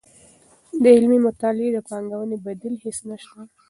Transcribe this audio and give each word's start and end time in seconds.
د 0.83 0.85
علمي 0.95 1.19
مطالعې 1.27 1.69
د 1.73 1.77
پانګوونې 1.87 2.37
بدیل 2.45 2.75
هیڅ 2.83 2.97
نشته. 3.09 3.39